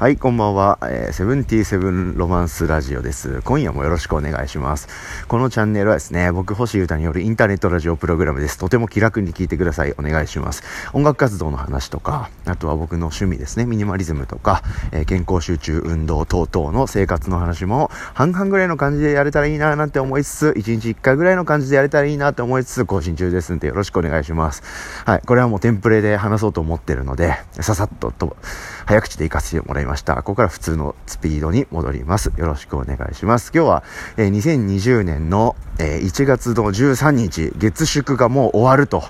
[0.00, 0.78] はい、こんばんは。
[0.84, 3.42] えー、セブンティーセブンロマンスラジオです。
[3.42, 4.88] 今夜もよろしくお願いします。
[5.28, 8.56] このチャンネルはですね、僕、星優太によるインターネットラジオプログラムです。
[8.56, 9.92] とても気楽に聞いてください。
[9.98, 10.62] お願いします。
[10.94, 24.62] 音楽活動の話とか、あとは僕の趣味ですね、ミニマリズムとか、えー、健康集中運動等々の生活の話も、半々ぐらいの感じでやれたらいいななんて思いつつ、1日1回ぐらいの感じでやれたらいいなと思いつつ、更新中ですんで、よろしくお願いします。
[25.04, 28.38] はい、これはもうテンプレで話そうと思ってるので、ささっとと、
[28.86, 30.16] 早口で行かせてもらいますました。
[30.16, 32.32] ここから普通のスピードに戻ります。
[32.36, 33.50] よろしくお願いします。
[33.52, 33.82] 今日は、
[34.16, 39.02] えー、2020年の、えー、1月の13日、月祝がもう終わると。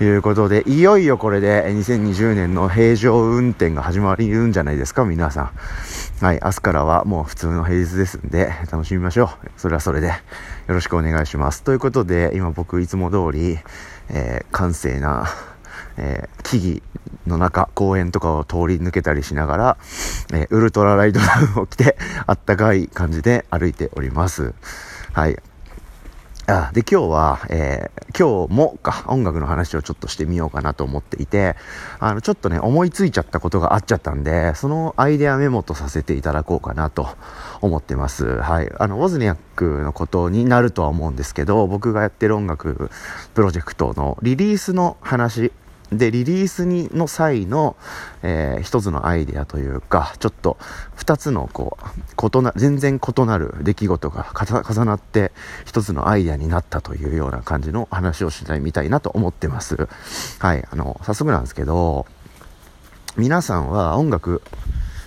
[0.00, 5.52] いうことで、いよいよこれで2020年の平常運転が始まるんじゃないですか、皆さ
[6.20, 6.24] ん。
[6.24, 9.28] はい、明日からはもう普通の平日ですんで、楽しみましょう。
[9.56, 10.14] それはそれで、よ
[10.66, 11.62] ろしくお願いします。
[11.62, 13.56] ということで、今僕いつも通り、
[14.08, 15.28] えー、閑静な、
[15.96, 19.76] えー、木々の中、公園とかを通り抜けたりしながら、
[20.32, 24.54] えー、ウルトラライトダウンを着て、 あったかい感じで歩いております。
[25.12, 25.38] はい。
[26.46, 31.56] あで、今日は、えー、今日もか、音楽の話をちょっとしてみようかなと思っていて、
[32.00, 37.08] あの、ちょっとね、思いついちゃったことがあっちゃったんで、そのアイデアメモとさせていただこうかなと
[37.62, 38.26] 思ってます。
[38.26, 38.70] はい。
[38.78, 42.90] あの、ウォズニャックのことになるとは思うんですけど、僕がやってる音楽
[43.32, 45.50] プロジェクトのリリースの話
[45.92, 47.76] で、リリースにの際の、
[48.22, 50.56] えー、一つのアイデアというか、ちょっと
[50.96, 55.30] 二つのこう、異な、全然異なる出来事が重なって
[55.64, 59.88] 一つのアイデアになったというような感じの話をしたいみたいなと思ってます。
[60.38, 62.06] はい、あの、早速なんですけど、
[63.16, 64.42] 皆さんは音楽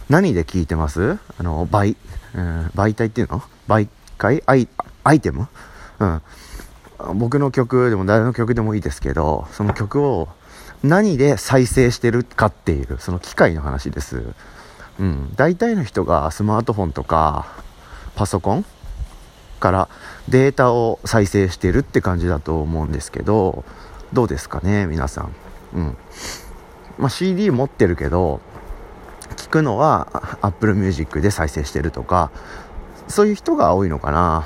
[0.09, 1.17] 何で聴いてます？
[1.37, 1.97] あの、媒、
[2.33, 3.41] うん、媒体っていうの？
[3.67, 4.41] 媒介？
[4.45, 4.69] アイ、
[5.03, 5.49] アイテム？
[5.99, 6.21] うん。
[7.15, 10.29] 僕の曲でも誰の曲でもいいですけど、その曲を
[10.83, 14.23] 何で再生してるかっていう、その機械の話です。
[14.99, 15.33] うん。
[15.35, 17.47] 大体の人がスマートフォンとか、
[18.15, 18.65] パソコン
[19.59, 19.89] から
[20.27, 23.63] データを再生してるって感じだと思うんですけど、
[24.13, 25.35] どうですかね、皆さん。
[25.73, 25.97] うん。
[26.97, 28.39] まあ、CD 持ってるけど、
[29.35, 32.31] 聞くのは Apple Music で再生してるとか、
[33.07, 34.45] そういう人が多いのかな。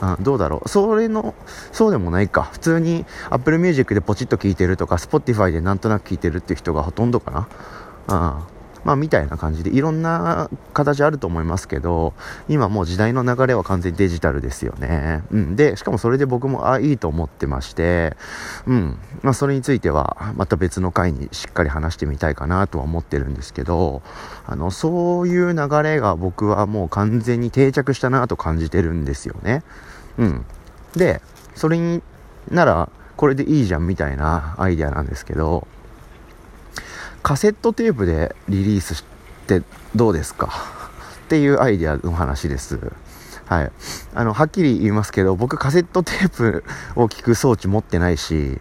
[0.00, 0.68] うん、どうだろう。
[0.68, 1.34] それの、
[1.72, 2.42] そうでもないか。
[2.52, 7.48] 普通に Apple Music でポチッと聴いてるとか、Spotify でなんとなく聴いてるっていう人がほとんどか
[8.08, 8.36] な。
[8.36, 8.61] うん。
[8.84, 12.14] まあ、みたいな感じで、いろんな形あると思いますけど、
[12.48, 15.22] 今もう時代の流れは完全にデジタルですよね。
[15.30, 15.56] うん。
[15.56, 18.16] で、しかもそれで僕も、あ、いいと思ってまして、
[18.66, 18.98] うん。
[19.22, 24.02] まあ、それについては、また別の回にしっかり話してみたいかなとは思ってるんですけど、
[24.46, 29.62] あの、そういう流れが僕はもう完全に定着したなと感じてるんですよね。
[30.18, 30.44] うん。
[30.96, 31.22] で、
[31.54, 32.02] それに
[32.50, 35.66] なら、これでいいじゃんみたいなアイデアなんですけど、
[37.22, 39.04] カセットテープでリリースし
[39.46, 39.62] て
[39.94, 40.48] どうですか？
[41.26, 42.78] っていうアイデアの話です。
[43.46, 43.72] はい。
[44.14, 46.64] あの、はっきり言いますけど、僕カセットテープ
[46.96, 48.60] を聞く装置持ってないし、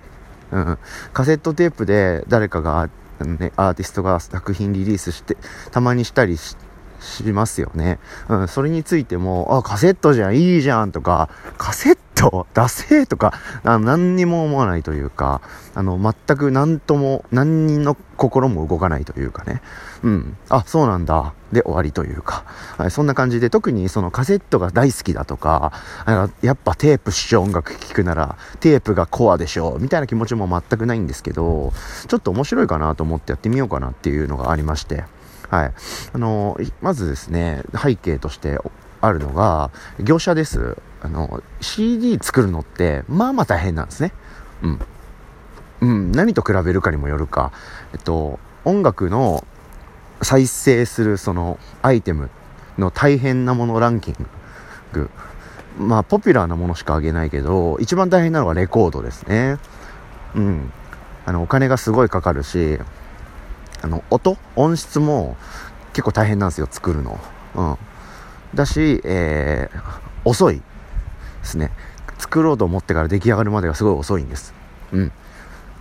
[0.52, 0.78] うん、
[1.14, 2.90] カセットテープで誰かが、
[3.22, 5.38] ね、アーティストが作品リリースして、
[5.72, 6.56] たまにしたりし
[7.32, 8.00] ますよね。
[8.28, 12.02] うん、それについても、あ、カセットじゃん、いいじゃんとか、カセット
[12.54, 13.34] ダセーとか、
[13.64, 15.42] あの何にも思わないというか、
[15.76, 19.62] あの、全く何とも、何人の心も動かないというかね。
[20.04, 20.38] うん。
[20.50, 21.34] あ、そうなんだ。
[21.52, 22.46] で終わりというか、
[22.78, 25.74] はい、そんな感じで、特にそのカセットが大好きだとか、
[26.42, 31.74] やっぱテープ視聴音楽聴くなら、テープがコアでしょ、みたいな気持ちも全くないんですけど、
[32.08, 35.04] ちょっと面白いかなと思ってやってみようかなっていうのがありまして、
[35.50, 35.74] はい。
[36.14, 38.58] あの、まずですね、背景として
[39.02, 40.78] あるのが、業者です。
[41.02, 44.14] あの、CD 作るのって、まあまあ大変なんですね。
[44.62, 44.80] うん。
[45.82, 47.52] うん、何と比べるかにもよるか。
[47.94, 49.44] えっと、音楽の
[50.22, 52.30] 再生するそのアイテム
[52.78, 54.16] の大変なものランキン
[54.94, 55.10] グ。
[55.80, 59.58] まあ、ポピュラーなものしかあげないけど、一番大変なのはレコードですね。
[60.36, 60.72] うん。
[61.26, 62.78] あの、お金がすごいかかるし、
[63.82, 65.38] あの、音音質も
[65.94, 67.20] 結構大変なんですよ、作るの。
[67.56, 67.78] うん。
[68.54, 69.80] だし、えー、
[70.26, 70.64] 遅いで
[71.44, 71.72] すね。
[72.18, 74.54] 作ろうと思ってから出来上がるまでがすごい遅いんです。
[74.92, 75.12] うん。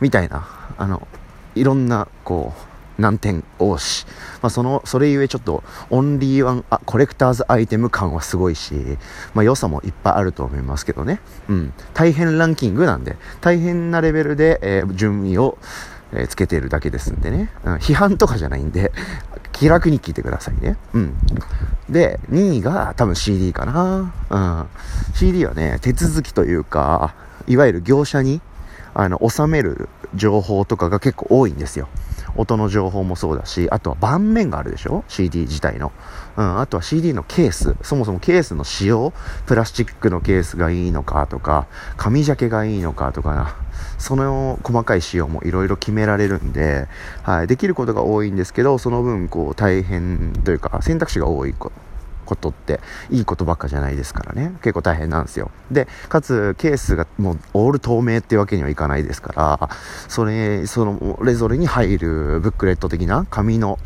[0.00, 1.06] みたいな、あの、
[1.55, 2.70] いろんな、こう、
[3.00, 4.06] 難点多し、
[4.43, 8.75] まあ、その、それゆえちょっと、オンリーワンあコレクターズアイテム感はすごいし、
[9.34, 11.20] まあ、良さもいっぱいあると思いますけどね。
[11.49, 11.73] うん。
[11.94, 15.58] 大変ランキングなんで、大変なレベルで、えー、順位を、
[16.12, 18.93] えー、つけているだけですんでね、うん、批判とかじゃないんで、
[19.61, 20.79] 気楽に聞いてくださいね。
[20.95, 21.15] うん。
[21.91, 24.15] で、2位が多分 CD かな。
[24.31, 24.67] うん。
[25.15, 27.15] CD はね、手続きというか、
[27.47, 28.41] いわゆる業者に、
[28.95, 31.89] あの、納める情報とかが結構多いんですよ。
[32.37, 35.93] 音の情報もそうだし、あとは盤面があるでしょ ?CD 自体の。
[36.39, 37.77] うん、あとは CD のケース。
[37.83, 39.12] そもそもケースの仕様
[39.45, 41.67] プラスチックのケースがいいのかとか、
[41.99, 43.57] 紙ジャケがいいのかとかな。
[43.99, 46.88] その細かい仕様もいろいろ決められるんで、
[47.23, 51.71] はい、できることが多いんですけど、その分、こう、大変というか、選択肢が多いこ
[52.37, 52.81] とって
[53.11, 54.53] いいことばっかじゃないですからね。
[54.62, 55.50] 結構大変なんですよ。
[55.71, 59.71] でかつケースがもうオール透明ってわけにはいかないですから
[60.09, 63.79] それそのれぞれに入るブックレット的な紙の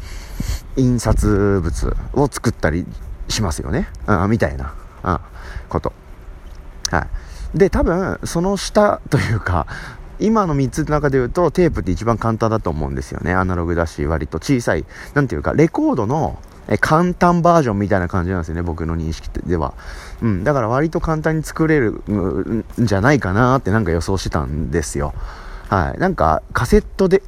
[0.77, 2.87] 印刷物を作ったり
[3.29, 5.19] しますよね、うん、みたいな、うん、
[5.69, 5.93] こと。
[6.91, 7.24] はい。
[7.55, 9.67] で多分その下というか
[10.21, 14.85] 今の3つの中で言うとテープって一番簡単だと思うんですよねアナログだし割と小さい
[15.15, 19.75] 何ていうかレコードのえ簡単バージョンみたいな感じなんですよね、僕の認識では。
[20.23, 25.13] うん、だから割と簡単に作れるんじゃないかなってなんか予想してたんですよ。
[25.69, 25.99] はい。
[25.99, 27.23] なんかカセットで、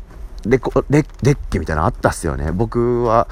[0.47, 2.53] レコレデッキみたいなのあったっすよね。
[2.53, 3.29] 僕は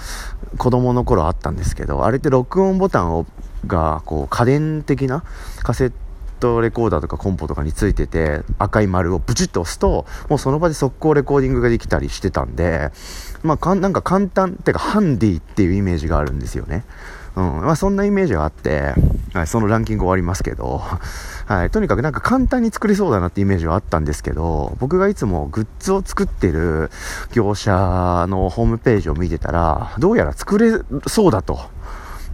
[0.58, 3.26] 子供の頃あったんですけど、あれって録音ボタンを
[3.66, 5.24] がこう家電的な
[5.62, 5.92] カセッ
[6.44, 12.90] トレコーダーとかコンポとかについてて赤い丸をブチッと押すともうその場で速攻レコーディングができたりしてたんで
[13.42, 16.84] まあかなんか簡単っていうかハンディっていうイメージがあるんですよね
[17.36, 18.94] うんまあ、そんなイメージがあって、
[19.32, 20.80] はい、そのランキング終わりますけど、
[21.46, 26.92] はい、とにかくなんか簡単に作れそうだなってイメージはあったんですけど、僕がいつもグッズを作ってる
[27.32, 31.58] 業者のホームページを見てたら、どうやら作れそうだと。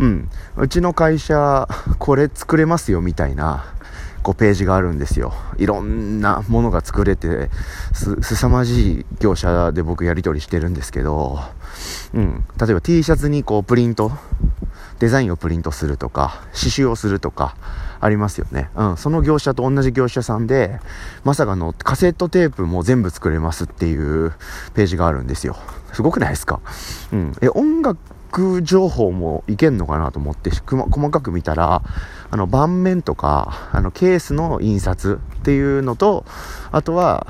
[0.00, 0.28] うん。
[0.56, 1.66] うちの会社、
[1.98, 3.64] これ作れますよみたいな、
[4.22, 5.32] こうページがあるんですよ。
[5.56, 7.50] いろんなものが作れて、
[7.92, 11.40] す、凄まじい業者で僕やり取りしてるんですけど、
[12.14, 12.44] うん。
[12.60, 14.12] 例えば T シャツにこうプリント、
[14.98, 17.56] デザインをプリントするとか、刺繍をするとか、
[18.02, 18.70] ありますよね。
[18.76, 18.96] うん。
[18.96, 20.80] その業者と同じ業者さんで、
[21.24, 24.32] まさかのカセットテープも全部作れますっていう
[24.74, 25.56] ページがあるんですよ。
[25.92, 26.60] すごくないですか？
[27.12, 27.32] うん。
[27.40, 31.82] え、音楽情報もいけんのかなと思って細かく見たら
[32.30, 36.24] あの盤面とかあのケースの印刷っていうのと
[36.70, 37.26] あとは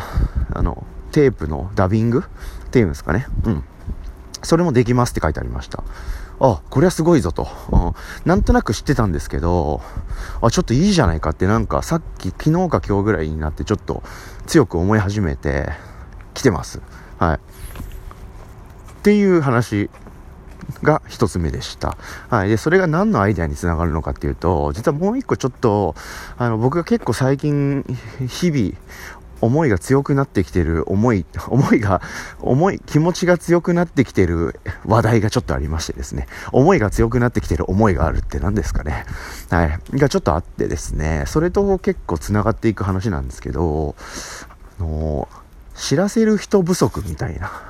[0.52, 2.25] あのテープのダビング
[2.67, 3.26] っていうんですかね。
[3.44, 3.64] うん。
[4.43, 5.85] それもできますって書いてありました。
[6.43, 7.93] あこれはすごいぞと、うん、
[8.25, 9.82] なんとなく知ってたんですけど
[10.41, 14.02] あちょっといいじゃないかってなんかさっき昨日か今日ぐらいになってちょっと
[14.47, 15.69] 強く思い始めて
[16.32, 16.81] きてます。
[17.19, 17.37] はい。
[17.37, 17.38] っ
[19.02, 19.91] ていう話
[20.82, 21.96] が一つ目でした。
[22.28, 22.49] はい。
[22.49, 25.94] で、それが何のアイデアにつながるのかっていうと、実はもう一個ちょっと、
[26.38, 27.84] あの、僕が結構最近、
[28.26, 28.72] 日々、
[29.40, 32.00] 思いが強くなってきてる、思い、 思いが、
[32.40, 36.26] 思い、気持ちが強くなってきてる話題がちょっとありましてですね。
[36.52, 39.06] 思いが強くなってきてる思いがあるって何ですかね。
[39.50, 39.78] はい。
[39.94, 43.94] がちょっとあってですね、それと結構繋がっていく話なんですけど、
[44.78, 45.28] あの、
[45.75, 47.69] 知らせる人不足みたいな。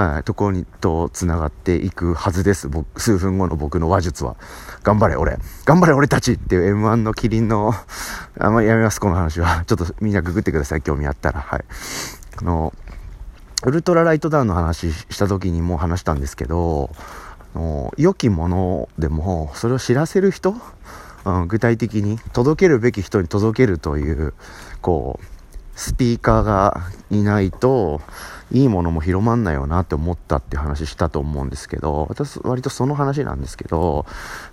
[0.00, 2.68] はい、ところにと繋がっていくはずです。
[2.68, 4.36] 僕、数分後の僕の話術は。
[4.82, 5.38] 頑張れ、俺。
[5.66, 7.74] 頑張れ、俺たちっていう M1 のキリンの、
[8.40, 9.64] あんまやめます、この話は。
[9.68, 11.40] ちょっとみんなググってください、興味あったら。
[11.40, 11.64] はい。
[12.38, 12.72] あの、
[13.66, 16.90] ウルトラライトダウンの話した時にも話したんですけど、
[17.54, 20.54] あの良きものでも、それを知らせる人、
[21.26, 24.32] うん、具体的に届けるべき人に届けるという、
[24.80, 25.39] こう、
[25.80, 28.02] スピーカーがいないと、
[28.52, 34.04] いいものも広まんないよなって思ったって話したと思うんですけど、私割とその話なんですけど、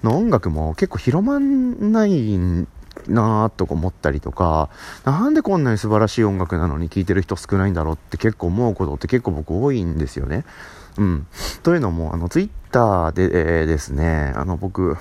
[0.04, 2.38] の音楽も結構広まんない
[3.10, 4.70] なぁとか思ったりとか、
[5.04, 10.46] なんでこんなに素晴らしい音楽なのに聴いてる人少ないんだろうって結構思うことって結構僕多いんですよね。
[10.98, 11.28] うん。
[11.62, 14.96] というのも、あの、ツイッターで、え、ですね、あの、僕、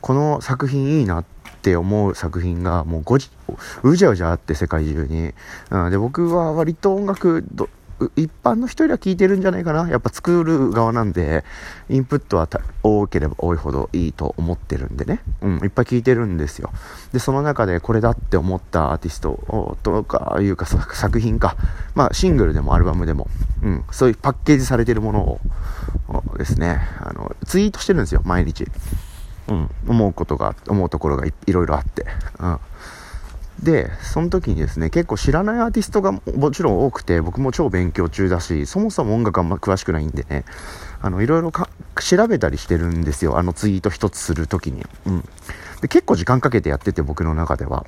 [0.00, 1.35] この作品いいなって
[1.66, 3.28] って思う作品がもうごじ、
[3.82, 5.34] うじゃうじゃあって世界中に。
[5.70, 7.44] うん、で、僕は割と音楽
[8.14, 9.88] 一般の人よりは聞いてるんじゃないかな。
[9.88, 11.44] やっぱ作る側なんで、
[11.88, 12.48] インプットは
[12.84, 15.22] 多ければ多いほどいいと思ってるんでね。
[15.40, 16.70] うん、いっぱい聞いてるんですよ。
[17.12, 21.56] で、その中でこれだって思ったアーティストとかいうか作品か、
[21.96, 23.26] まあシングルでもアルバムでも、
[23.64, 25.40] うん、そういうパッケージされてるものを
[26.38, 28.68] ですね、あの、ツイートしてるんですよ、毎日。
[29.48, 32.06] うん、思うことが、思うところがいろいろあって。
[32.40, 32.58] うん
[33.62, 40.44] で、その時にですね、結構知らないアーティストがもちろん多くて、僕も超勉強中だし、そもそも音楽あんま詳しくないんでね、
[41.00, 43.38] あの、いろいろ調べたりしてるんですよ。
[43.38, 44.84] あのツイート一つする時に。
[45.06, 45.24] うん。
[45.80, 47.86] で、結構時間かけてやってて、僕の中では。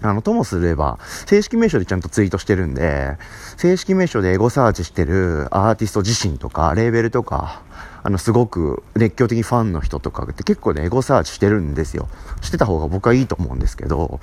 [0.00, 3.18] あの、ともすれば、正式名称でちゃんとツイートしてるんで、
[3.56, 7.62] 正式名称でエゴサーチしてるアーティスト自身とか、レーベルとか、
[8.08, 12.08] あの、すごく熱狂的にファンの人とかって結構ね、エゴサーチしてるんですよ。
[12.40, 14.18] してた方が僕はいいと思うんですけど、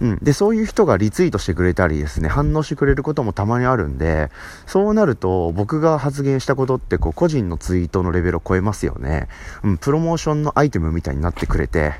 [0.00, 0.18] うん。
[0.22, 4.30] で、そういう人がリツイートしてくれたりですね、反応してくれることもたまにあるんで、
[4.64, 9.28] そうなると僕が発言したことってこう、個人のツイートのレベルを超えますよね。
[9.62, 11.92] うん、プロモーションのアイテムみたいになってくれて、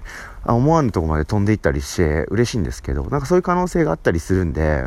[0.47, 4.87] 思わぬとこまで飛んでいったりして嬉しいんですけど、なんかそういう可能性があったりするんで、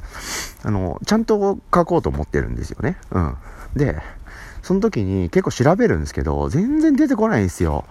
[0.63, 2.97] あの、ちゃんと書こうと思ってるんですよね。
[3.11, 3.35] うん。
[3.75, 4.01] で、
[4.69, 7.85] その時に結構調べるんですけど、全然出てこないんですよ。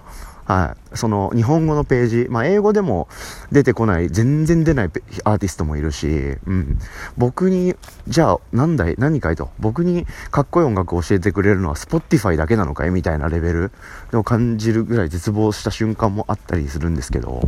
[0.44, 0.96] はい。
[0.96, 3.08] その日本語のページ、まあ英語でも
[3.50, 4.90] 出てこない、全然出ない
[5.24, 6.06] アーティストもいるし、
[6.46, 6.78] うん。
[7.16, 7.74] 僕に、
[8.06, 9.50] じゃあ、なんだい、何かいと。
[9.58, 12.90] 僕にかっこいい音楽を教えてくれるのは Spotify だけなのかい？
[12.90, 13.72] みたいなレベル
[14.12, 17.42] を感じるぐらい絶望した瞬間もあったりするんですけど、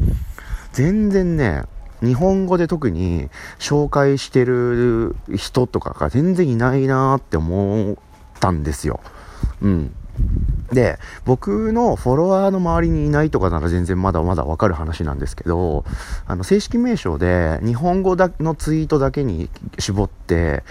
[0.73, 1.63] 全然ね、
[2.03, 7.97] 日本語で特に紹介してる人とかが全然いないなーって思っ
[8.41, 9.01] たんですよ。
[9.63, 9.95] うん。
[10.73, 15.85] で、僕のフォロワーの周りにいないとかなら全然まだまだわかる話なんですけど、
[16.27, 20.63] あの、正式名称で日本語だのツイートだけに絞って、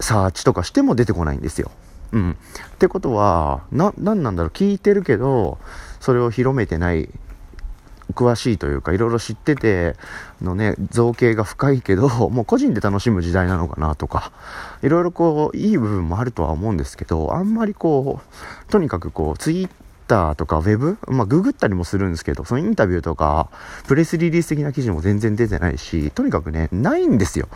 [0.00, 1.70] サーチとかしても出てこないんですよ。
[2.12, 2.30] うん。
[2.32, 5.58] ってことは、な、なんなんだろう、聞いてるけど、
[6.00, 7.10] それを広めてない
[8.12, 9.96] 詳しいというか、いろいろ知ってて、
[10.42, 14.30] のね、造形が深いけど、 もう個人で楽しむ時代なのかなとか、
[14.82, 19.70] いろいろこう、いい部分もあるとは思うんですけど、あんまりこう、とにかくこう、ツイッ
[20.06, 23.50] ターとかウェブ、まあ、ググったりもするんですけど、そのインタビューとか、
[23.86, 27.48] プレスリリース的な記事も全然出てないし、とにかくね、ないんですよ。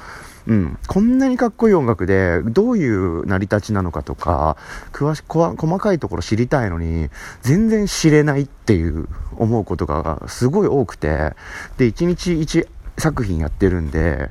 [0.48, 4.56] うん、こんなにかっこいい音楽でどういう成り立ちなのかとか
[4.92, 7.10] 詳し細かいところ知りたいのに
[7.42, 11.34] 全然知れないっていう思うことがすごい多くて
[11.76, 14.30] で1日1作品やってるんで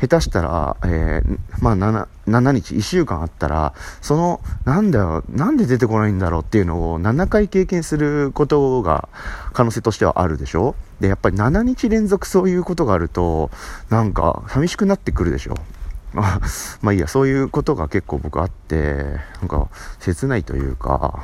[0.00, 9.08] 下手したら、えー、まあ7、7日、1週間あったら、その、なんだよ、なんで出てこないんだろうっていうのを7回経験することが
[9.52, 10.74] 可能性としてはあるでしょ？
[11.00, 13.50] で、やっぱり7日連続そういうことがあると、
[13.90, 15.54] なんか寂しくなってくるでしょ？
[16.12, 16.40] まあ、
[16.82, 19.68] まいいや、そういうことが結構僕あって、なんか
[20.00, 21.20] 切ないというか、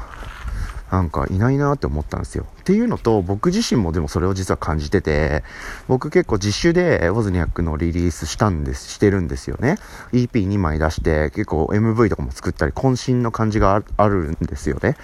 [0.91, 2.47] なんかいないなって思ったんですよ。
[2.61, 5.43] っていうのと、僕自身もでもそれを実は感じてて、
[5.89, 9.77] 僕結構実習でウォズニャックのリリースしたんです、してるんですよね。
[10.13, 14.97] EP2 枚出して、結構 MV とかも作ったり、渾身の感じがあるんですよね。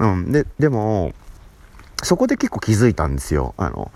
[0.00, 0.32] うん。
[0.32, 1.12] で、でも、
[2.02, 3.54] そこで結構気づいたんですよ。
[3.56, 3.90] あの、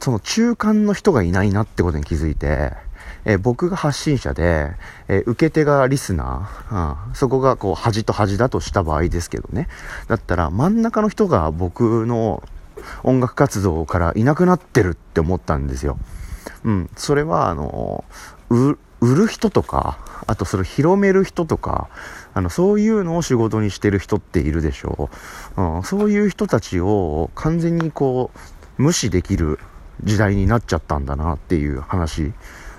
[0.00, 2.72] その中間の人がいないなってことに気づいて、
[3.24, 4.72] えー、僕が発信者で、
[5.08, 9.68] えー、受け手がリスナー、うん、そこがこう端と端だとした場合ですけどね。
[10.08, 12.42] だったら真ん中の人が僕の
[13.02, 15.98] 音楽活動からいなくなってるって思ったんですよ。
[16.64, 16.90] うん。
[16.96, 18.04] それは、あの、
[18.48, 21.88] 売る人とか、あとそれを広める人とか、
[22.34, 25.10] あの、そういうのを仕事にしてる人っているでしょ
[25.56, 25.62] う。
[25.62, 28.30] うん、そういう人たちを完全にこ
[28.78, 29.58] う、無視できる
[30.02, 32.32] 時代になっちゃったんだなっていう話。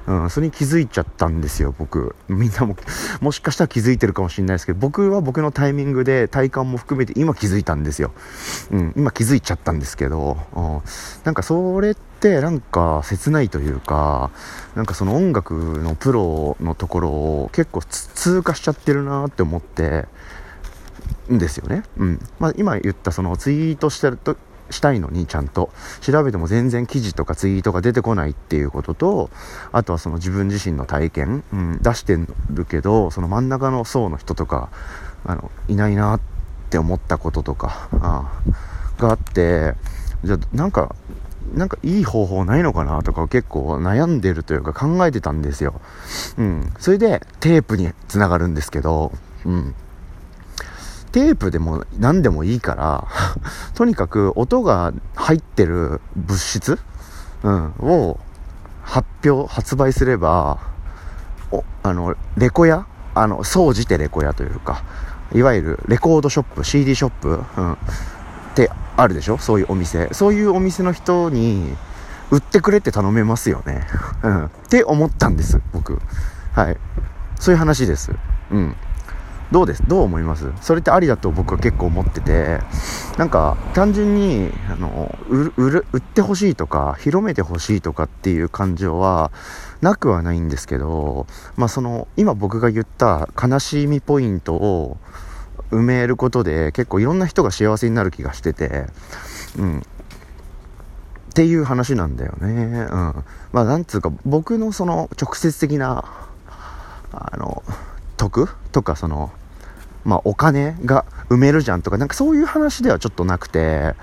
[0.07, 2.15] うん、それに気づいちゃったんですよ、僕。
[2.27, 2.75] みんなも、
[3.19, 8.11] もしかしたら気づいてるかもしれないですけど、僕は僕のタイミングで体感も含めて今気づいたんですよ。
[8.71, 10.81] うん、今気づいちゃったんですけど、うん、
[11.23, 14.31] なんかそれってなんか切ないというか、
[14.75, 20.05] なんかその音楽のプロのところを結構通過しちゃってるなって思って、
[21.31, 21.83] んですよね。
[21.97, 22.19] うん。
[22.39, 24.37] まあ、今言ったそのツイートしてると、
[24.71, 29.29] したいのにちゃんと調べても全然記事とかツイートが出てこないっていうことと
[29.71, 32.17] あとはその自分自身の体験、うん、出して
[32.49, 34.69] るけどその真ん中の層の人とか
[35.25, 36.21] あのいないなっ
[36.69, 38.41] て思ったこととかあ
[38.97, 39.75] があって
[40.23, 40.95] じゃあなんか
[41.53, 45.81] なんかいい方法ないのかなとか結構悩んでるというか考えてたんですよ。
[46.37, 46.73] うん。
[46.79, 49.11] それでテープにつながるんですけど、
[49.45, 49.75] うん。
[51.11, 53.07] テープでも何でもいいから
[53.75, 56.79] とにかく音が入ってる物質、
[57.43, 58.19] うん、を
[58.83, 60.59] 発表、発売すれば、
[61.51, 64.83] お、あの、レコ屋あの、総じてレコ屋というか、
[65.33, 67.77] いわゆるレコードショップ、CD ショップ、うん、っ
[68.55, 69.37] てあるでしょ？
[69.37, 70.09] そういうお店。
[70.13, 71.75] そういうお店の人に、
[72.31, 73.85] 売ってくれって頼めますよね。
[74.23, 74.45] うん。
[74.45, 76.01] って思ったんです、僕。
[76.53, 76.77] はい。
[77.39, 78.11] そういう話です。
[78.51, 78.75] うん。
[79.51, 79.83] どうです？
[79.85, 80.49] どう思います？
[80.61, 82.59] それってありだと僕は結構思ってて、
[83.17, 89.31] なんか単純に、あの、売る、売ってほしいとか、広めてほしいとかっていう感情は
[89.81, 91.27] なくはないんですけど、
[91.57, 94.97] まあその、今僕が言った悲しみポイントを
[95.69, 98.85] 埋めることで結構いろんな人が幸せになる気がしてて、
[99.59, 99.79] うん。
[99.79, 102.47] っていう話なんだよね。
[102.47, 103.25] うん。
[103.51, 106.05] まあなんつうか僕のその直接的な、
[107.11, 107.63] あの、
[108.15, 109.31] 得とかその
[110.03, 113.95] まあ、お金が埋めるじゃんとか、なんかそういう話ではちょっとなくて、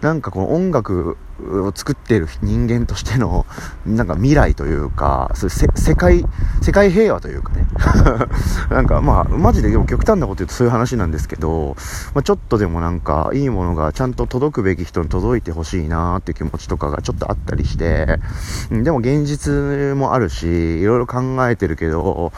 [0.00, 3.44] なんかこの音楽を作っている人間としての、
[3.84, 6.24] なんか未来というか、そういう世界、
[6.62, 7.66] 世界平和というかね。
[8.70, 11.76] なんかまあ、マジででも極端なこと言うとそういう話なんですけど、
[12.14, 18.18] まあ、ちょっとでもなんかいいものがちゃんと届くべき人に届いてほしいなっていう気持ちとかがちょっとあったりして、
[18.70, 22.32] でも現実もあるし、いろいろ考えてるけど、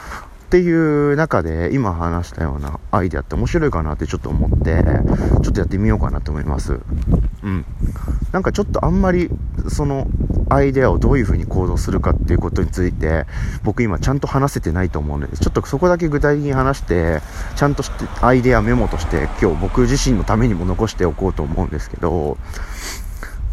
[0.53, 4.83] っていう中で今話したようなアイデアって面白いかなってちょっと思って
[5.41, 6.73] ちょっとやってみようかなと思います。
[7.41, 7.65] うん。
[8.31, 9.31] なんかちょっとあんまり
[9.67, 10.05] その
[10.49, 13.25] アイデアをどういう風に行動するかっていうことについて
[13.63, 17.21] 僕今ちゃんと話せてないと思うのでちょっとそこだけ具体的に話して
[17.55, 22.37] ちゃんとしてアイデアメモとして今日僕自身のためにも残しておこうと思うんですけど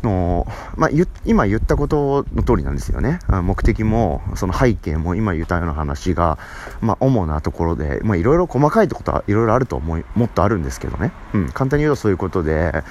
[0.02, 0.90] の、まあ、
[1.24, 3.18] 今言ったことの通りなんですよね。
[3.28, 6.38] 目的も、その背景も今言ったような話が、
[6.80, 11.12] まあ、主なところで、まあ、いろいろ細かいってことはいろいろあると思い、もっとあるんですけどね。
[11.34, 12.82] うん、簡単に言うとそういうことで、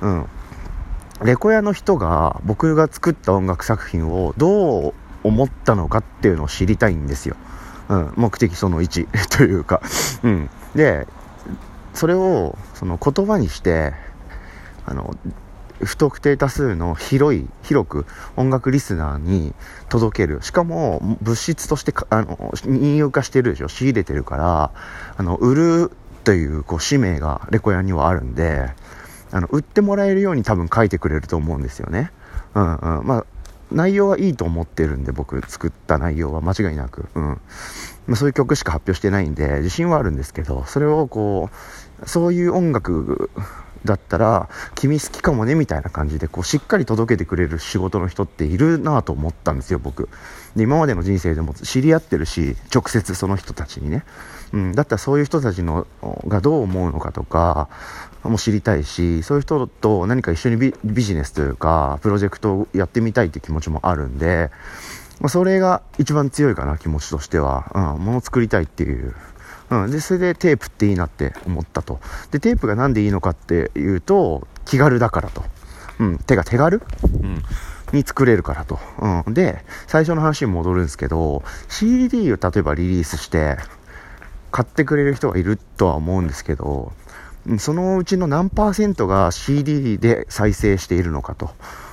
[0.00, 0.26] うん。
[1.22, 7.36] レコヤの人が僕が作った音楽作品をどう思ったのかっていうのを知りたいんですよ。
[7.88, 9.80] うん、目的その1 というか。
[10.22, 10.50] うん。
[10.74, 11.06] で、
[11.94, 13.92] それをその言葉にして、
[14.86, 15.14] あの、
[15.84, 19.54] 不特定多数の広い、広く音楽リスナーに
[19.88, 20.42] 届ける。
[20.42, 23.68] しかも、物質としてあの、任用化してるでしょ。
[23.68, 24.70] 仕入れてるから、
[25.16, 25.90] あの、売る
[26.24, 28.70] という、こう、使命がレコヤにはあるんで、
[29.32, 32.12] あの、売ってもらえるように多分書いてくれると思うんですよね。
[32.54, 33.06] うんうん。
[33.06, 33.26] まあ、
[33.72, 37.06] 内容はいいと思ってるんで、僕作った内容は間違いなく。
[37.14, 37.40] うん。
[38.06, 41.50] まあ、そういう曲しか発表してないんで、自信はあるんですけど、それをこ
[42.02, 43.30] う、そういう音楽
[43.84, 50.08] だったら君好きかもねみたいな感じでこうしっかり届けてくれる仕事の人っているなと思ったんですよ僕。
[50.56, 54.04] で今までの人生でも知り合ってるし直接その人たちにね、
[54.52, 55.86] うん、だったらそういう人たちの
[56.26, 57.68] がどう思うのかとか
[58.22, 64.50] も知りたいしそういう人と何か一緒にビジネスというかプロジェクトをやってみたいって気持ちもあるんで、
[65.20, 69.14] まあ、それが一番強いかな気持ちとしては、うん、物作りたいっていう。
[69.72, 71.98] うん、で、それでテープっていいなって思ったと。
[72.30, 75.42] で、テープが何でいいのかっていうと、気軽だからと。
[75.98, 76.82] うん、手が手軽
[77.22, 77.42] うん。
[77.92, 78.78] に作れるからと。
[79.26, 79.34] うん。
[79.34, 83.56] で、最初の話に戻るんですけど、CD を例えばリリースして、
[84.50, 86.92] 買ってくれる人がいるとは思うんですけど、
[87.58, 91.50] そのうちの何パーセントが CD で再生しているのかと。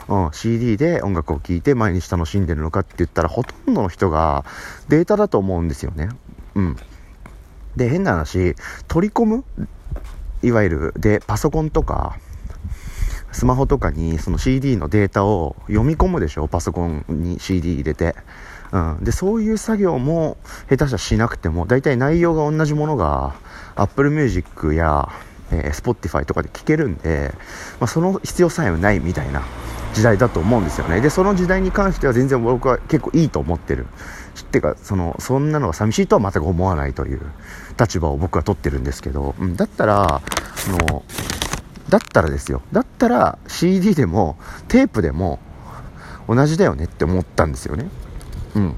[0.10, 4.44] うん、CD で音楽を聴いて毎日楽しんでるのかって言ったらほとんどの人が
[4.90, 6.10] データだと思うんですよね。
[6.56, 6.78] うん。
[7.80, 8.56] で、変な話、
[8.88, 9.46] 取り込む？
[10.44, 12.18] いわゆる、で、パソコンとか、
[13.32, 16.48] スマホとかにその CD のデータを読み込むでしょ？
[16.48, 18.16] パソコンに CD 入れて。
[18.72, 18.98] うん。
[19.04, 20.38] で、そういう作業も
[20.70, 23.34] 下手したらしなくても、大体内容が同じものが
[23.76, 25.10] Apple Music や、
[25.52, 27.34] えー、Spotify とかで聴けるんで、
[27.80, 29.42] まあ、その必要さえないみたいな
[29.94, 31.02] 時代だと思うんですよね。
[31.02, 33.88] で、その時代に関しては全然僕は結構いいと思ってる。
[34.42, 37.22] ってか、その、そんなのが寂しいとは全く思わないという
[37.80, 40.22] 立場を僕は取ってるんですけど、うん、だったら、
[40.56, 41.04] その、
[41.90, 42.62] だったらですよ。
[42.72, 45.40] だったら CD でもテープでも
[46.28, 47.90] 同じだよねって思ったんですよね。
[48.56, 48.76] うん。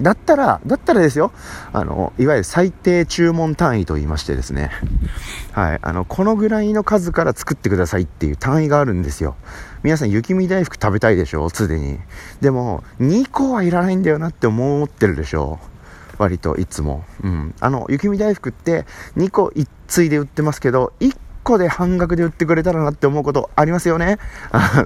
[0.00, 1.32] だったら、だったらですよ、
[1.72, 4.70] あの、いわゆる最低注文単位と言いましてですね、
[5.52, 9.34] はい、あの、このぐらいの数から作ってくださいっていう単位があるんですよ。
[9.82, 11.48] 皆さん雪見大福食べたいでしょ？
[11.50, 11.98] すでに。
[12.40, 15.58] でも、2個はいらないんだよなって思ってるでしょ？
[16.18, 17.04] 割といつも。
[17.22, 17.54] うん。
[17.60, 18.86] あの、雪見大福って
[19.16, 24.18] 2個一対で売ってますけど、1個で半額で売ってくれたらなって思うことありますよね？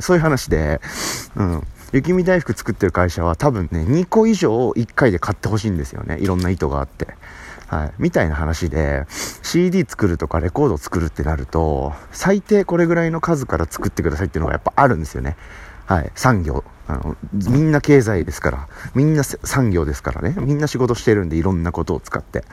[0.00, 0.81] そういう話で、
[1.37, 1.66] うん。
[1.92, 6.18] 雪見大福作ってる会社は多分ね、2個以上1回で買ってほしいんですよね。
[6.20, 7.09] いろんな意図があって。
[7.72, 7.92] はい。
[7.96, 9.06] みたいな話で、
[9.42, 15.38] CD 作るとかレコード作るってなると、最低これぐらいの数から作ってくださいっていうのがやっぱあるんですよね。
[15.87, 16.12] はい。
[16.14, 16.64] 産業。
[16.87, 18.68] あの、みんな経済ですから。
[18.94, 20.35] みんな産業ですからね。
[20.38, 22.44] みんな仕事してるんでいろんなことを使って。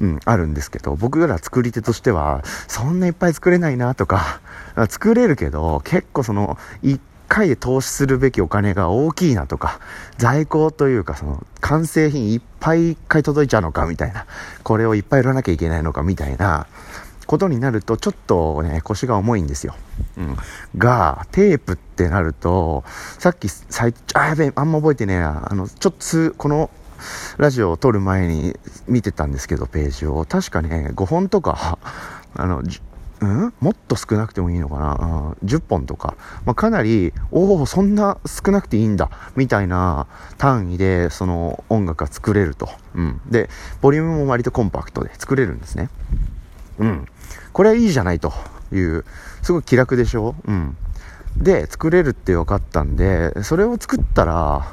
[0.00, 4.40] うん、あるんですけど、僕ら作り手としては、そんないっぱい作れないなとか、
[4.88, 9.80] 作れるけど、結構その、1回で投資するべきお金が大きいなとか、
[10.18, 14.26] 在庫というかその完成品いっぱい一回届いちゃうのかみたいな、
[14.62, 16.66] これをいっぱい売らなきゃいけないのかみたいな
[17.26, 19.74] ことになるとちょっとね、腰が重いんですよ。
[20.16, 20.36] うん。
[20.76, 22.84] が、テープってなると、
[23.18, 25.48] さっき最、あ、やべえ、あんま覚えてねえな。
[25.50, 25.94] あの、ちょっ
[26.30, 26.70] とこの、
[27.36, 28.56] ラジオを撮る前に
[28.86, 30.24] 見てたんですけど、ページを。
[30.24, 31.78] 確かね、5本とか、
[32.34, 32.62] あの、
[33.26, 33.52] ん？
[33.60, 40.06] もっと少なくてもいいのかな、うん、10本とか、まあ、かなり、おお、そんな少なくていいんだ、みたいな
[40.38, 42.68] 単位で、その音楽が作れると。
[42.94, 43.20] うん。
[43.30, 43.48] で、
[43.80, 45.88] ボリュームも割とコンパクトで作れるんですね。
[46.78, 47.06] うん。
[47.52, 48.32] これはいいじゃないと
[48.72, 49.04] いう、
[49.42, 50.34] すごい気楽でしょ？
[50.46, 50.76] うん。
[51.36, 54.66] で、作れるって分かったんで、それを作ったら、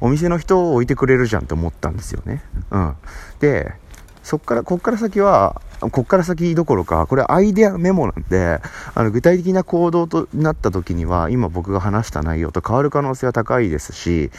[0.00, 2.42] お店の人を置いてくれるじゃんって思ったんですよね。
[2.70, 2.94] うん。
[3.40, 3.74] で、
[4.22, 8.60] そっから、こっから先は、こっから先どころか、これアイデアメモなんで、
[8.94, 14.30] あの具体的な行動となった時には、今僕が話した内容と変わる可能性は高いですし、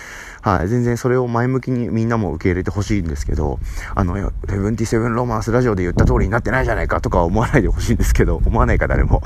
[0.41, 3.57] はい、全然それを前向きにみんなも受け入れてほしいんですけど、
[3.95, 9.23] あの、セブンティセブンロマンスラジオで言った通りになってないじゃないかとか思わないでほしいんですけど、 思わないか誰も。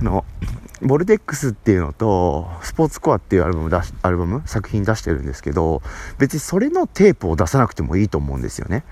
[0.00, 0.24] あの、
[0.80, 5.82] ボルテックスっていうのと、スポーツコアっていうアルバム出し、アルバム作品出してるんですけど、
[6.18, 8.84] 別にそれのテープを出さなくてもいいと思うんですよね。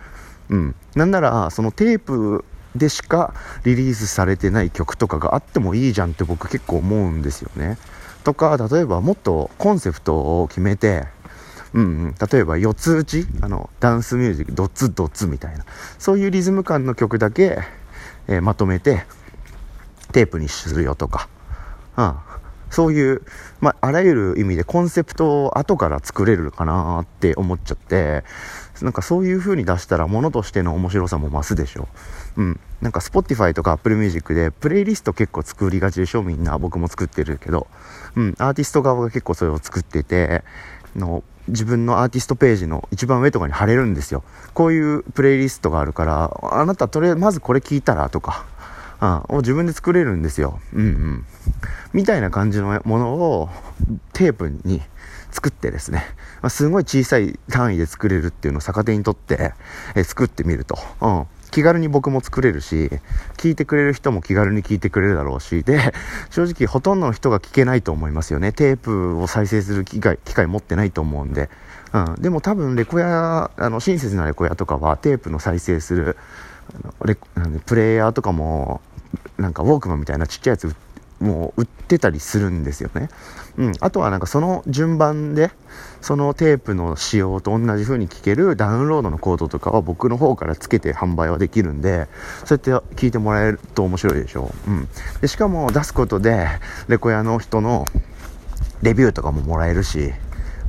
[0.51, 0.75] うん。
[0.95, 2.45] なんなら、そのテープ
[2.77, 3.35] でしか
[3.65, 7.79] リリースされてない曲とかがあってもいいじゃんって僕結構思うんですよね。
[8.25, 11.07] とか、例えばもっとコンセプトを決めて、
[11.73, 15.65] うん、うん、例えば四つ打ち、あの、ダンスミュージック、ドッツドッツみたいな、
[15.99, 17.61] そういうリズム感の曲だけ、
[18.27, 19.05] えー、まとめて、
[20.13, 21.29] テープにするよとか、
[21.97, 22.15] うん、
[22.71, 23.23] そういう、
[23.61, 28.25] まあ、あらゆる意味でコンセプトを後から作れるかなって思っちゃって、
[28.81, 31.89] なんかそういう風に出したら物としての面白さも増すでしょ。
[32.37, 32.61] うん。
[32.81, 36.59] なんか Spotify とか Apple Music でプレイリスト結構作りがちでしょみんな。
[36.59, 37.67] 僕も作ってるけど。
[38.17, 38.35] うん。
[38.39, 40.43] アーティスト側が結構それを作ってて、
[40.97, 44.23] の自分のアーティストページの一番上とかに貼れるんですよ。
[44.55, 48.47] こういうプレイリストがあるから、あなたとりあえずまずこれ聞いたらとか、
[49.01, 50.61] あを自分で作れるんですよ。
[50.75, 51.27] うんうん。
[51.93, 53.49] みたいな感じのものを
[54.13, 54.83] テープに
[55.31, 56.05] 作ってですね、
[56.43, 59.55] まあ、すごい小さい単位で作れるっていうのを逆手にとって、
[59.95, 60.79] え作ってみると。
[61.01, 61.27] うん。
[61.51, 62.91] 気軽に僕も作れるし、
[63.37, 65.93] 聞いてくれる人も気軽に聞いてくれるだろうし、で、
[66.31, 68.53] 正直ほとんどの人が聞けないと思いますよね。
[68.53, 71.51] テープを再生する機会、機会持ってないと思うんで。
[71.93, 72.15] うん。
[72.21, 76.17] でも多分レコヤ、あの、親切なレコヤとかはテープの再生する、
[76.73, 77.17] あのレ
[77.67, 78.81] プレイヤーとかも
[79.39, 80.75] なんかウォークマンみたいなちっちゃいやつ
[81.21, 83.11] もう売ってたりするんですよね。
[83.59, 83.73] うん。
[83.81, 85.51] あとはなんかその順番で、
[86.01, 92.09] そのテープの仕様と同じ風に聴けるダウンロードのコードとかは僕の方からつけて販売はできるんで、
[92.47, 94.71] そうやって聞いてもらえると面白いでしょう。
[94.71, 94.89] うん。
[95.21, 96.49] で、しかも出すことで、
[96.89, 97.85] レコヤの人の
[98.81, 100.13] レビューとかももらえるし、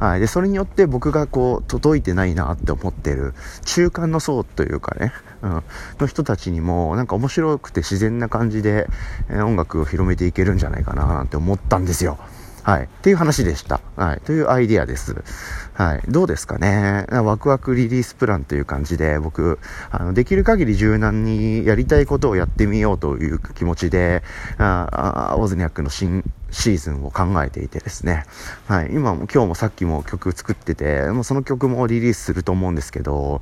[0.02, 0.20] はい。
[0.20, 3.36] で、それによって僕がこう、届いてないなって思ってる
[3.66, 5.64] 中間の層というかね、うん、
[6.00, 8.88] の人たちにもなんか面白くて自然な感じで、
[9.30, 12.18] えー、音楽を広めていけるんじゃないかななんて思ったんですよ。
[12.64, 12.86] はい。
[12.86, 13.80] っていう話でした。
[13.96, 14.22] はい。
[14.22, 15.24] というアイディアです。
[15.74, 16.02] はい。
[16.08, 17.06] どうですかね。
[17.10, 19.60] ワクワクリリースプランという感じで、僕、
[19.90, 24.24] あの、できる限り柔軟にやりたいことをやってみようという気持ちで、
[24.58, 28.26] あオズニャックの新シーズンを考えていてですね。
[28.68, 28.90] はい。
[28.92, 33.42] 今も、今日もさっきも曲作ってて、もうその曲もリリースすると思うんですけど、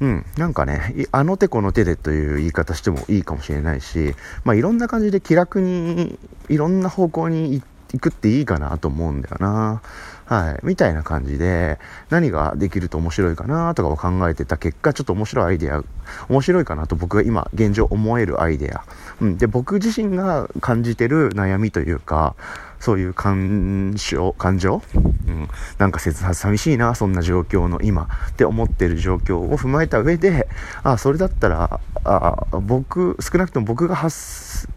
[0.00, 0.26] うん。
[0.36, 4.14] なんかね、あの手この手でという言い方してもいいかもしれないし、
[4.44, 7.64] まあいろんな感じで気楽に、いろんな方向に行、
[8.00, 9.80] くっていいかなと思うんだよな。
[10.26, 10.66] はい。
[10.66, 11.78] みたいな感じで、
[12.10, 15.84] 何ができると面白いかなとかを考えてた結果、ちょっと面白いアイデア、
[16.28, 18.82] 面白いかなと僕が今、現状思えるアイデア。
[19.20, 19.38] うん。
[19.38, 22.34] で、僕自身が感じてる悩みというか、
[22.80, 24.82] そういう感情、感情？
[24.94, 25.48] うん。
[25.78, 30.48] なんか切な、寂しいな、そんな状況の今って思ってる状況を踏まえた上で、
[30.82, 34.68] あ、それだったら、あ、僕、少なくとも僕が発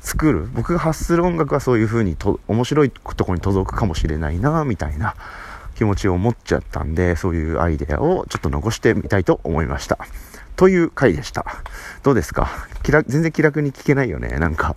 [0.00, 0.48] 作る？
[0.54, 5.14] 僕が発する音楽はそういう風にと面白いとこに届くかもしれないなみたいな
[5.76, 9.98] 気持ちを持っちゃったんでそういうアイデアをちょっと残してみたいと思いました
[10.56, 11.46] という回でした。
[12.02, 12.48] どうですか？
[12.82, 14.38] 気楽全然気楽に聞けないよね。
[14.40, 14.74] なんか、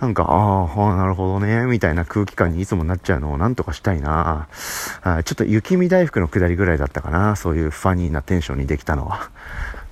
[0.00, 4.48] なんか、ああ、なるほどね、みたいな空気感にいつもなっちゃうのをなんとかしたいな
[5.02, 7.36] あちょっと雪見大福の下りぐらいだったかな。
[7.36, 9.30] そういうファニーなテンションにできたのは。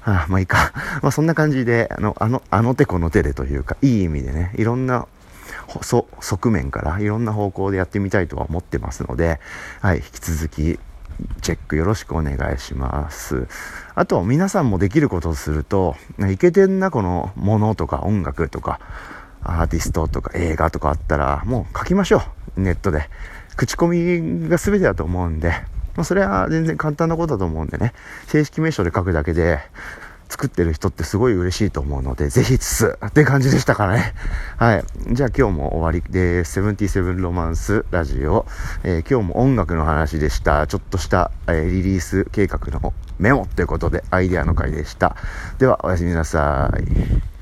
[0.05, 0.73] あまあいいか。
[1.03, 5.07] まあそんな感じで、あの、あの、あの手この手でというか、いい意味でね、いろんな、
[5.83, 9.41] そ、側面からいろんな方向でやってみたいとは思ってますので、
[9.81, 10.79] はい、引き続き、
[11.43, 13.47] チェックよろしくお願いします。
[13.95, 15.97] あと、皆さんもできることをすると、
[16.31, 18.81] いけてんな、このものとか音楽とか、
[19.43, 22.23] アーティストとか映画とかあったら、もう書きましょ
[22.57, 22.61] う。
[22.61, 23.09] ネットで。
[23.57, 25.53] 口コミが全てだと思うんで、
[26.01, 27.93] まあ、それは全然簡単なことだと思うんでね、
[28.27, 29.59] 正式名称で書くだけで、
[30.31, 34.15] 作ってる人ってすごい嬉しいと思うので、ぜひつつって感じでしたからね。
[34.57, 34.85] はい。
[35.13, 38.47] じゃあ今日も終わりで、セブンティセブンロマンスラジオ、
[38.85, 40.69] えー、今日も音楽の話でした。
[40.69, 45.17] ちょっとした、えー、リリース計画のメモということで、アイデアの回でした。
[45.59, 47.40] では、おやすみなさい。